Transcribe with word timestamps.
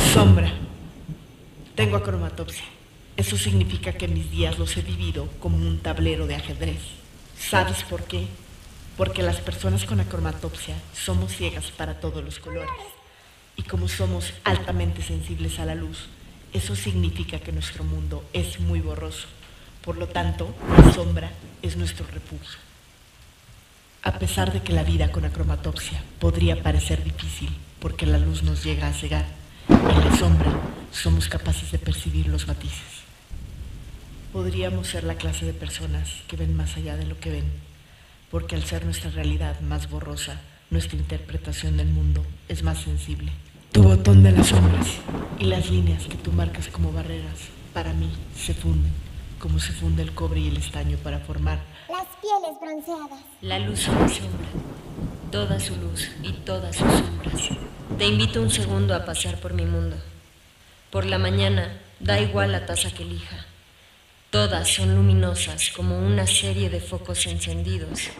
Sombra. 0.00 0.52
Tengo 1.76 1.96
acromatopsia. 1.96 2.64
Eso 3.16 3.36
significa 3.36 3.92
que 3.92 4.08
mis 4.08 4.30
días 4.30 4.58
los 4.58 4.76
he 4.76 4.82
vivido 4.82 5.28
como 5.38 5.56
un 5.56 5.78
tablero 5.78 6.26
de 6.26 6.34
ajedrez. 6.34 6.80
¿Sabes 7.38 7.84
por 7.84 8.04
qué? 8.04 8.26
Porque 8.96 9.22
las 9.22 9.36
personas 9.36 9.84
con 9.84 10.00
acromatopsia 10.00 10.74
somos 10.94 11.36
ciegas 11.36 11.70
para 11.70 12.00
todos 12.00 12.24
los 12.24 12.40
colores. 12.40 12.70
Y 13.56 13.62
como 13.62 13.86
somos 13.86 14.32
altamente 14.42 15.02
sensibles 15.02 15.60
a 15.60 15.64
la 15.64 15.76
luz, 15.76 16.08
eso 16.52 16.74
significa 16.74 17.38
que 17.38 17.52
nuestro 17.52 17.84
mundo 17.84 18.24
es 18.32 18.58
muy 18.58 18.80
borroso. 18.80 19.28
Por 19.84 19.96
lo 19.96 20.08
tanto, 20.08 20.52
la 20.76 20.92
sombra 20.92 21.30
es 21.62 21.76
nuestro 21.76 22.06
refugio. 22.06 22.58
A 24.02 24.18
pesar 24.18 24.52
de 24.52 24.62
que 24.62 24.72
la 24.72 24.82
vida 24.82 25.12
con 25.12 25.24
acromatopsia 25.24 26.02
podría 26.18 26.62
parecer 26.62 27.04
difícil 27.04 27.50
porque 27.80 28.06
la 28.06 28.18
luz 28.18 28.42
nos 28.42 28.64
llega 28.64 28.88
a 28.88 28.92
cegar, 28.92 29.39
en 29.68 30.04
la 30.04 30.16
sombra 30.16 30.52
somos 30.92 31.28
capaces 31.28 31.70
de 31.72 31.78
percibir 31.78 32.26
los 32.26 32.46
matices. 32.46 33.04
Podríamos 34.32 34.86
ser 34.86 35.04
la 35.04 35.16
clase 35.16 35.46
de 35.46 35.52
personas 35.52 36.22
que 36.28 36.36
ven 36.36 36.56
más 36.56 36.76
allá 36.76 36.96
de 36.96 37.06
lo 37.06 37.18
que 37.18 37.30
ven, 37.30 37.50
porque 38.30 38.54
al 38.54 38.64
ser 38.64 38.84
nuestra 38.84 39.10
realidad 39.10 39.60
más 39.60 39.90
borrosa, 39.90 40.40
nuestra 40.70 40.96
interpretación 40.98 41.76
del 41.76 41.88
mundo 41.88 42.24
es 42.48 42.62
más 42.62 42.78
sensible. 42.78 43.32
Tu 43.72 43.82
botón 43.82 44.22
de 44.22 44.32
las 44.32 44.48
sombras 44.48 44.86
y 45.38 45.44
las 45.44 45.70
líneas 45.70 46.04
que 46.04 46.16
tú 46.16 46.32
marcas 46.32 46.68
como 46.68 46.92
barreras, 46.92 47.48
para 47.72 47.92
mí, 47.92 48.10
se 48.36 48.54
funden, 48.54 48.92
como 49.38 49.58
se 49.58 49.72
funde 49.72 50.02
el 50.02 50.12
cobre 50.12 50.40
y 50.40 50.48
el 50.48 50.56
estaño 50.56 50.96
para 50.98 51.18
formar 51.20 51.58
las 51.88 52.06
pieles 52.20 52.60
bronceadas. 52.60 53.24
La 53.42 53.58
luz 53.58 53.86
y 53.86 53.90
la 53.90 54.08
sombra, 54.08 54.48
toda 55.30 55.58
su 55.58 55.76
luz 55.76 56.08
y 56.22 56.32
todas 56.32 56.76
sus 56.76 56.88
sombras. 56.88 57.50
Te 57.98 58.06
invito 58.06 58.40
un 58.40 58.50
segundo 58.50 58.94
a 58.94 59.04
pasar 59.04 59.38
por 59.40 59.52
mi 59.52 59.64
mundo. 59.64 59.96
Por 60.90 61.04
la 61.04 61.18
mañana, 61.18 61.80
da 61.98 62.20
igual 62.20 62.52
la 62.52 62.64
taza 62.64 62.90
que 62.90 63.02
elija. 63.02 63.46
Todas 64.30 64.68
son 64.68 64.94
luminosas 64.94 65.70
como 65.76 65.98
una 65.98 66.26
serie 66.26 66.70
de 66.70 66.80
focos 66.80 67.26
encendidos. 67.26 68.10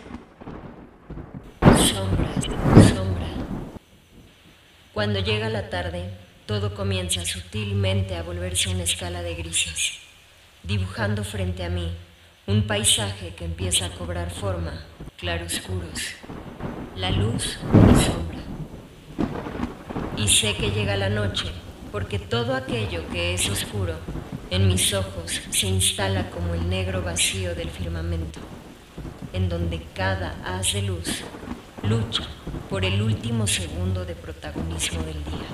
Sombras, 1.61 2.45
sombra. 2.89 3.29
Cuando 4.93 5.21
llega 5.21 5.49
la 5.49 5.71
tarde, 5.71 6.11
todo 6.47 6.75
comienza 6.75 7.25
sutilmente 7.25 8.17
a 8.17 8.23
volverse 8.23 8.69
una 8.69 8.83
escala 8.83 9.23
de 9.23 9.35
grises, 9.35 9.99
dibujando 10.63 11.25
frente 11.25 11.65
a 11.65 11.71
mí 11.71 11.91
un 12.47 12.67
paisaje 12.67 13.35
que 13.37 13.45
empieza 13.45 13.87
a 13.87 13.91
cobrar 13.91 14.31
forma, 14.31 14.85
claroscuros, 15.17 16.17
la 16.97 17.11
luz 17.13 17.57
y 17.73 18.05
sombra. 18.05 18.40
Y 20.21 20.29
sé 20.29 20.55
que 20.55 20.71
llega 20.71 20.99
la 20.99 21.09
noche 21.09 21.47
porque 21.91 22.19
todo 22.19 22.55
aquello 22.55 23.09
que 23.11 23.33
es 23.33 23.49
oscuro 23.49 23.95
en 24.51 24.69
mis 24.69 24.93
ojos 24.93 25.41
se 25.49 25.67
instala 25.67 26.29
como 26.29 26.53
el 26.53 26.69
negro 26.69 27.01
vacío 27.01 27.55
del 27.55 27.71
firmamento, 27.71 28.39
en 29.33 29.49
donde 29.49 29.81
cada 29.95 30.37
haz 30.45 30.75
de 30.75 30.83
luz 30.83 31.23
lucha 31.83 32.25
por 32.69 32.85
el 32.85 33.01
último 33.01 33.47
segundo 33.47 34.05
de 34.05 34.15
protagonismo 34.15 35.03
del 35.05 35.25
día. 35.25 35.49